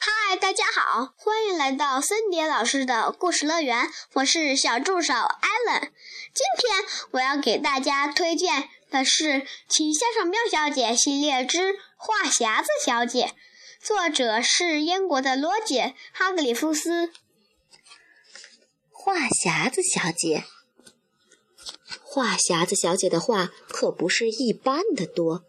[0.00, 5.92] 嗨，大家好，欢迎来到森蝶老师的故事乐园，我是小助手艾伦。
[6.32, 9.24] 今天我要给大家推荐的是
[9.68, 11.58] 《请相声妙小姐》系列之
[11.96, 13.34] 《话匣子小姐》，
[13.84, 17.12] 作者是英国的罗杰·哈格里夫斯。
[18.92, 20.44] 话匣子小姐，
[22.04, 25.44] 话匣子小姐的话可不是一般的多，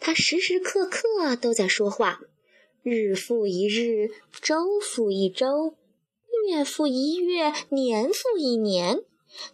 [0.00, 2.18] 她时时刻刻都在说话。
[2.82, 4.10] 日复一日，
[4.40, 5.76] 周复一周，
[6.48, 9.04] 月复一月，年复一年，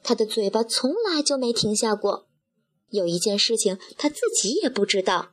[0.02, 2.26] 他的嘴巴从来就没停下过。
[2.88, 5.32] 有一件事情他自己也不知道，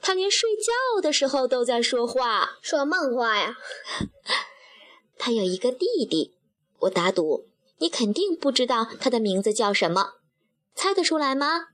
[0.00, 3.56] 他连睡觉的时候都在说话，说梦话呀。
[5.18, 6.36] 他有一个弟弟，
[6.82, 10.12] 我打赌你肯定不知道他的名字叫什么，
[10.76, 11.70] 猜得出来吗？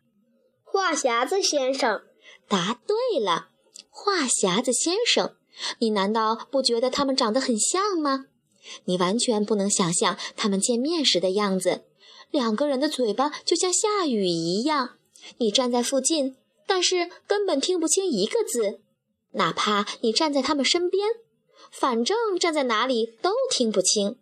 [0.64, 2.04] 话匣子先生。
[2.48, 3.50] 答对了，
[3.90, 5.34] 话匣子先生。
[5.78, 8.26] 你难道不觉得他们长得很像吗？
[8.84, 11.82] 你完全不能想象他们见面时的样子。
[12.30, 14.96] 两个人的嘴巴就像下雨一样。
[15.38, 18.80] 你站在附近，但是根本听不清一个字。
[19.32, 21.08] 哪怕你站在他们身边，
[21.70, 24.18] 反正站在哪里都听不清。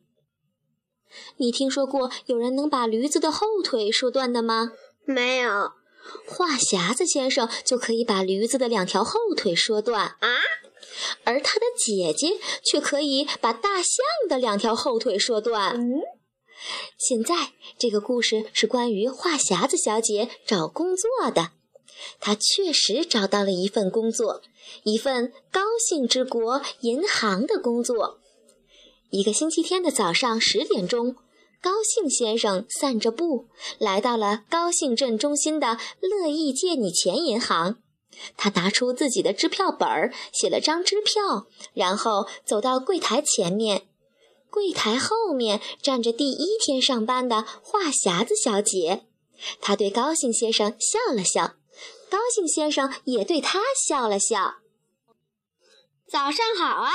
[1.37, 4.73] 你听说过有人能把驴子的后腿说断的吗？
[5.05, 5.73] 没有。
[6.27, 10.28] 话匣子先生就可以把驴子的两条后腿说断啊。
[11.25, 15.77] 而他的姐姐却可以把大象的两条后腿说断。
[15.77, 16.01] 嗯，
[16.98, 21.51] 现在这个故事是关于话匣子小姐找工作的。
[22.20, 24.43] 她确实找到了一份工作，
[24.84, 28.21] 一份高兴之国银行的工作。
[29.11, 31.17] 一个星期天的早上十点钟，
[31.62, 33.47] 高兴先生散着步
[33.78, 37.78] 来到了高兴镇中心的乐意借你钱银行。
[38.36, 43.86] 他拿出自己的支票本儿，写了张支票，然后走到柜台前面。
[44.50, 49.05] 柜台后面站着第一天上班的话匣子小姐。
[49.61, 51.56] 她对高兴先生笑了笑，
[52.10, 54.56] 高兴先生也对她笑了笑。
[56.10, 56.93] 早上好啊！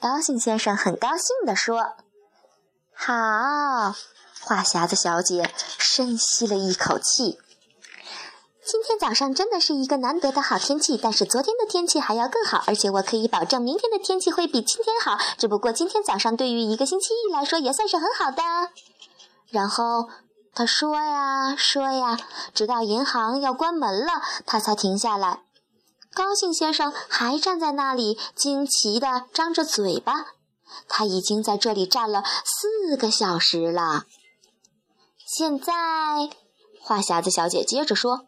[0.00, 1.96] 高兴先生很高兴地说
[2.92, 3.94] ：“好。”
[4.40, 7.38] 话匣子小姐深吸了一口气。
[8.66, 15.16] 今天早上真的是一个难得的好天气，但是昨天的天气还要更好，而且我可以保证明天的天气会比今天好。
[15.38, 18.42] 只不过今天早上对于一个星期一来说也算是很好的。
[19.50, 20.08] 然后
[20.52, 22.18] 他说呀说呀，
[22.52, 25.44] 直到银行要关门了，他才停下来。
[26.12, 30.12] 高兴先生还站在那里，惊奇地张着嘴巴。
[30.88, 34.06] 他已经在这里站了四个小时了。
[35.24, 35.72] 现在，
[36.80, 38.26] 话匣子小姐接着说。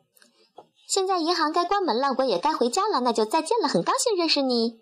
[0.88, 3.00] 现在银行该关门了，我也该回家了。
[3.00, 4.80] 那就再见了，很高兴认识你。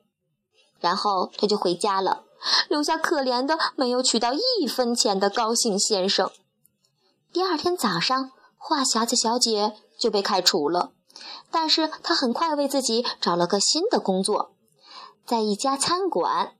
[0.78, 2.24] 然后他就回家了，
[2.68, 6.30] 留下可怜的没有取到一分钱的高兴先生。
[7.32, 10.92] 第二天早上，话匣子小姐就被开除了，
[11.50, 14.52] 但是她很快为自己找了个新的工作，
[15.26, 16.54] 在一家餐馆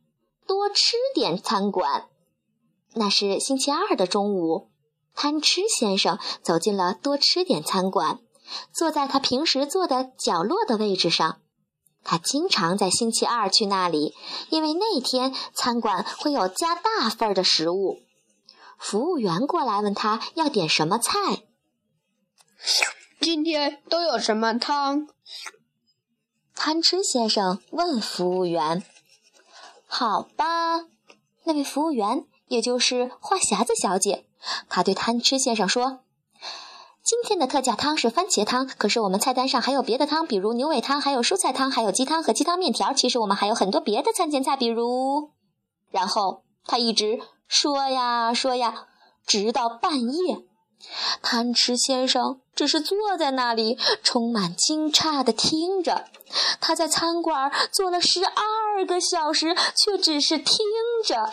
[0.44, 2.08] 多吃点餐馆。
[2.94, 4.70] 那是星期二的中午，
[5.14, 8.18] 贪吃先生走进了多吃点餐馆。
[8.72, 11.40] 坐在他平时坐的角落的位置上，
[12.04, 14.14] 他经常在星期二去那里，
[14.50, 18.02] 因为那天餐馆会有加大份的食物。
[18.78, 21.44] 服务员过来问他要点什么菜。
[23.20, 25.08] 今天都有什么汤？
[26.54, 28.84] 贪吃先生问服务员。
[29.86, 30.86] 好吧，
[31.44, 34.26] 那位服务员也就是话匣子小姐，
[34.68, 36.00] 她对贪吃先生说。
[37.06, 42.92] 今天的特价汤是番茄汤，可是我们菜单上还有别的汤，比如牛尾汤，还有蔬菜汤，还有鸡汤和鸡汤面条。
[42.92, 45.30] 其实我们还有很多别的餐前菜，比如……
[45.92, 48.88] 然后他一直说呀说呀，
[49.24, 50.46] 直到半夜。
[51.22, 56.06] 贪吃先生只是坐在那里，充满惊诧地听着。
[56.60, 60.66] 他在餐馆坐了十二个小时，却只是听
[61.04, 61.30] 着。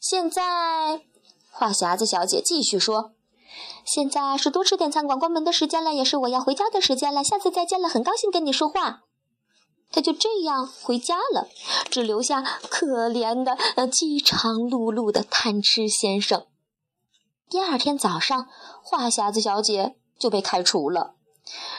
[0.00, 1.02] 现在，
[1.50, 3.12] 话匣子小姐继续说。
[3.86, 7.22] 现在是多吃点餐馆关门的时间了，也是我要回家的时间了。
[7.22, 9.02] 下次再见了，很高兴跟你说话。
[9.92, 11.48] 他就这样回家了，
[11.88, 16.44] 只留下可怜的、呃饥肠辘辘的贪吃先生。
[17.48, 18.48] 第二天早上，
[18.82, 21.14] 话匣子小姐就被开除了。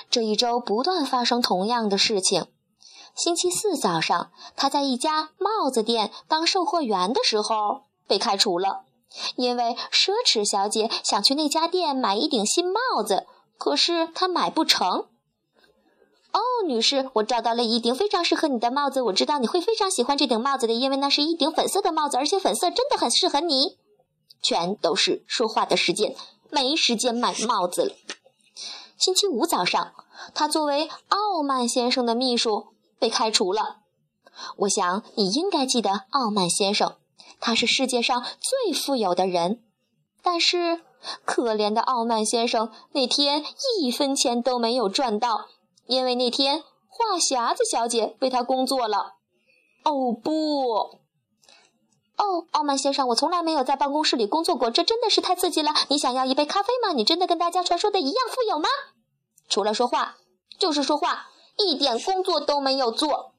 [0.09, 2.47] 这一周不断发生同样的事情。
[3.13, 8.86] 星期四早上，他在一家帽子店当售货员的时候被开除了。
[9.35, 13.25] 因为奢侈小姐想去那家店买一顶新帽子，
[13.57, 15.07] 可是她买不成。
[16.33, 19.01] 哦，女士，我找到了一顶非常适合你的帽子。
[19.01, 23.77] 我知道你会非常喜欢这顶帽子的，因为那是一顶粉色的帽子，而且粉色真的很适合你。
[24.43, 26.15] 全都是说话的时间，
[26.51, 27.95] 没时间买帽子了。
[28.99, 29.93] 星期五早上，
[30.35, 32.67] 他作为傲慢先生的秘书
[32.99, 33.77] 被开除了。
[34.57, 36.97] 我想你应该记得傲慢先生，
[37.39, 39.63] 他是世界上最富有的人。
[40.21, 40.81] 但是，
[41.23, 43.45] 可怜的傲慢先生那天
[43.79, 45.47] 一分钱都没有赚到，
[45.85, 49.13] 因为那天话匣子小姐为他工作了。
[49.83, 50.99] 哦不！
[52.17, 55.71] 哦，傲慢先生，我从来没有在办公室里工作过，这真的是太刺激了。
[55.87, 56.91] 你想要一杯咖啡吗？
[56.91, 58.67] 你真的跟大家传说的一样富有吗？
[59.47, 60.17] 除了说话
[60.59, 63.33] 就是说话，一点工作都没有做。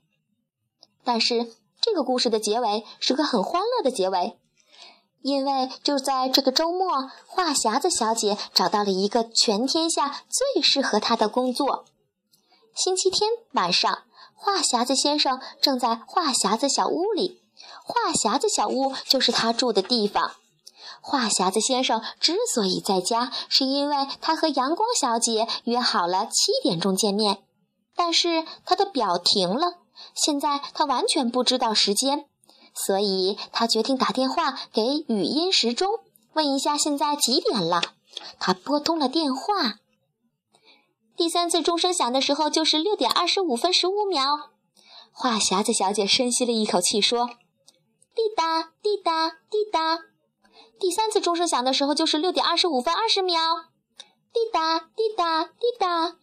[1.05, 1.53] 但是
[1.91, 4.39] 这个故事的结尾是个很欢乐的结尾，
[5.23, 11.87] 因为就在这个周末，话匣子小姐找到了一个全天下最适合她的工作。
[12.75, 14.03] 星期天晚上，
[14.35, 17.41] 话匣子先生正在话匣子小屋里。
[17.83, 20.33] 话匣子小屋就是他住的地方。
[21.01, 27.45] 话匣子先生之所以在家，是因为他和阳光小姐约好了七点钟见面，
[27.97, 29.79] 但是他的表停了，
[30.15, 32.27] 现在他完全不知道时间，
[32.75, 36.01] 所以他决定打电话给语音时钟，
[36.33, 37.83] 问一下现在几点了。
[38.39, 39.79] 他拨通了电话，
[41.17, 44.51] 第三次钟声响的时候就是六点二十五分十五秒。
[45.13, 47.31] 话匣子小姐深吸了一口气说。
[48.15, 49.99] 滴答滴答滴答，
[50.81, 53.41] 第三次钟声响的时候就是六点二十五分二十秒。
[54.33, 56.17] 滴答滴答滴答，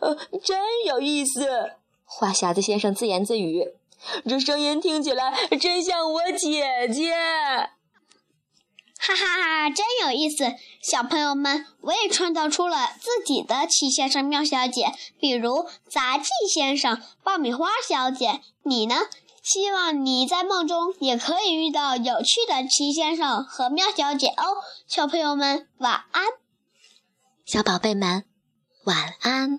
[0.00, 1.76] 呃，真有意思。
[2.14, 3.64] 话匣子先生自言自语
[4.28, 7.12] ：“这声音听起来真像我姐姐。”
[9.04, 10.52] 哈哈哈，真有意思！
[10.80, 18.40] 小朋友们，我也创造出了自己的齐先生、妙小姐，比如杂技先生、爆米花小姐。
[18.62, 18.94] 你呢？
[19.42, 26.24] 希望你在梦中也可以遇到有趣的齐先生和妙小姐哦，小朋友们晚安，
[27.44, 28.24] 小宝贝们
[28.84, 29.58] 晚安。